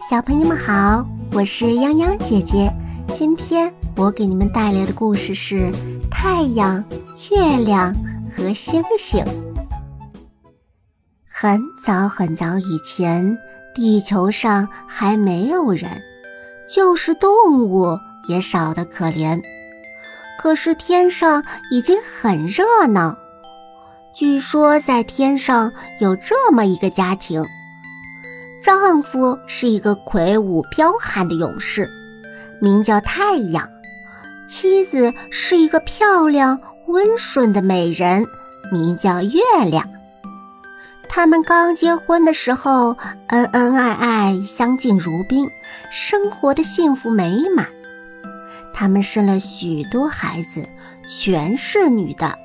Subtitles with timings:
[0.00, 2.72] 小朋友们好，我是泱泱姐姐。
[3.14, 5.72] 今天我给你们带来的故事是
[6.10, 6.84] 太阳、
[7.30, 7.94] 月亮
[8.36, 9.24] 和星星。
[11.28, 13.36] 很早很早以前，
[13.74, 15.90] 地球上还没有人，
[16.72, 19.40] 就是动物也少得可怜。
[20.38, 21.42] 可是天上
[21.72, 23.16] 已经很热闹。
[24.14, 27.44] 据说在天上有这么一个家庭。
[28.66, 31.88] 丈夫是一个魁梧彪悍的勇士，
[32.60, 33.62] 名叫太阳；
[34.48, 38.26] 妻子是一个漂亮温顺的美人，
[38.72, 39.88] 名叫月亮。
[41.08, 42.96] 他们刚结婚的时候，
[43.28, 45.46] 恩恩爱爱，相敬如宾，
[45.92, 47.68] 生活的幸福美满。
[48.74, 50.68] 他们生了许多孩子，
[51.06, 52.36] 全是女的，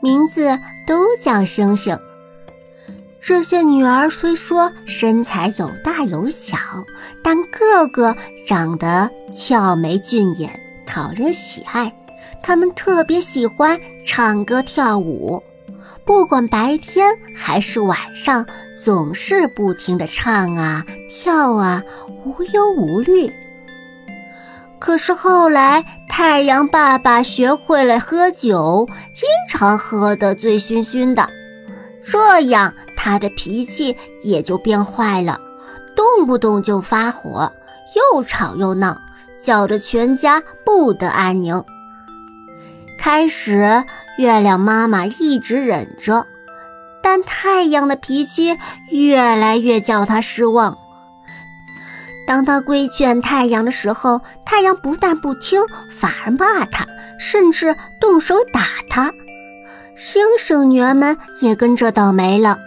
[0.00, 1.96] 名字都叫星星。
[3.20, 6.56] 这些女儿虽说身材有大有小，
[7.22, 11.94] 但个个长得俏眉俊眼，讨人喜爱。
[12.42, 15.42] 她们特别喜欢唱歌跳舞，
[16.06, 21.82] 不管白天还是晚上，总是不停地唱啊跳啊，
[22.24, 23.30] 无忧无虑。
[24.78, 31.28] 可是后来，太阳爸爸学会了喝酒，经常喝得醉醺醺的，
[32.02, 32.72] 这样。
[33.02, 35.40] 他的脾气也就变坏了，
[35.96, 37.50] 动不动就发火，
[37.96, 38.98] 又吵又闹，
[39.42, 41.64] 搅得全家不得安宁。
[42.98, 43.84] 开始，
[44.18, 46.26] 月亮妈妈一直忍着，
[47.02, 48.58] 但太阳的脾气
[48.90, 50.76] 越来越叫她失望。
[52.26, 55.62] 当他规劝太阳的时候，太阳不但不听，
[55.98, 56.84] 反而骂他，
[57.18, 59.10] 甚至动手打他。
[59.96, 62.58] 星星女儿们也跟着倒霉了。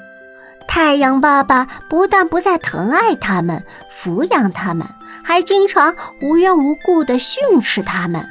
[0.76, 4.88] 太阳爸爸不但不再疼爱他们、抚养他们，
[5.24, 8.26] 还经常无缘无故地训斥他们。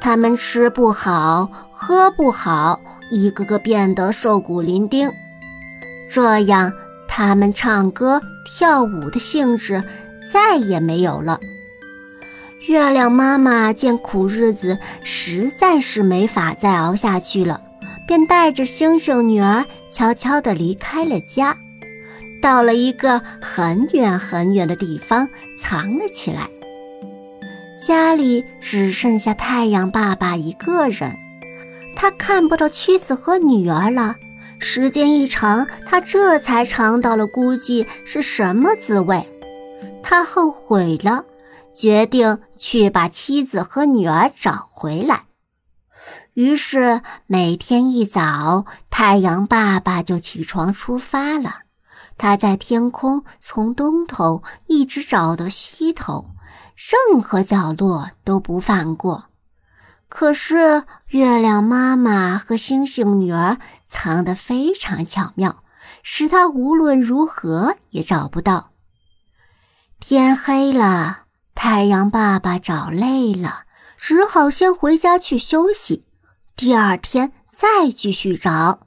[0.00, 2.80] 他们吃不好、喝不好，
[3.12, 5.12] 一个个变得瘦骨伶仃。
[6.10, 6.72] 这样，
[7.06, 9.84] 他们唱歌跳舞的兴致
[10.32, 11.38] 再也没有了。
[12.66, 17.60] 月亮妈妈见苦日子实在是没法再熬下去了。
[18.06, 21.56] 便带着星星女儿悄悄地离开了家，
[22.42, 25.28] 到了一个很远很远的地方
[25.58, 26.48] 藏了起来。
[27.86, 31.14] 家里只剩下太阳爸爸一个人，
[31.96, 34.14] 他看不到妻子和女儿了。
[34.60, 39.28] 时间一长，他这才尝到了孤寂是什么滋味。
[40.02, 41.24] 他后悔了，
[41.74, 45.24] 决定去把妻子和女儿找回来。
[46.34, 51.60] 于是每天一早，太阳爸爸就起床出发了。
[52.18, 56.30] 他在天空从东头一直找到西头，
[56.74, 59.26] 任何角落都不放过。
[60.08, 65.62] 可是月亮妈妈和星星女儿藏得非常巧妙，
[66.02, 68.70] 使他无论如何也找不到。
[70.00, 73.64] 天黑了，太阳爸爸找累了，
[73.96, 76.04] 只好先回家去休息。
[76.56, 78.86] 第二天再继续找，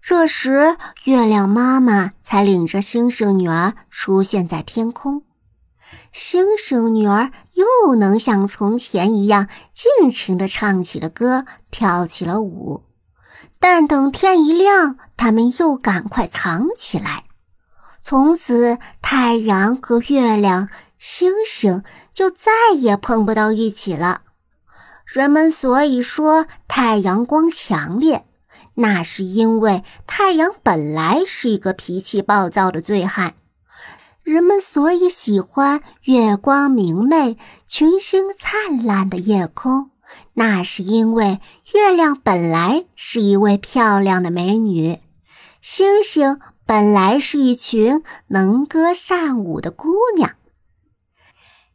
[0.00, 5.24] 这时月亮妈妈才领着星星女儿出现在天空。
[6.12, 12.84] 星星女儿又能像从前一样尽情地唱起了歌，跳起了舞。
[13.58, 17.24] 但等天一亮，他们又赶快藏起来。
[18.00, 20.68] 从此，太阳和月亮、
[21.00, 21.82] 星星
[22.14, 24.22] 就再也碰不到一起了。
[25.12, 28.24] 人们所以说太阳光强烈，
[28.74, 33.34] 那是因为太阳本来是一个脾气暴躁的醉汉。
[34.22, 39.90] 人们所以喜欢月光明媚、群星灿烂的夜空，
[40.34, 41.40] 那是因为
[41.74, 45.00] 月亮本来是一位漂亮的美女，
[45.60, 50.36] 星星本来是一群能歌善舞的姑娘。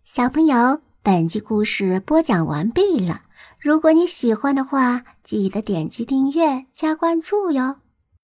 [0.05, 3.23] 小朋友，本集故事播讲完毕了。
[3.65, 7.77] 如果你喜欢的话，记得点击订阅加关注哟。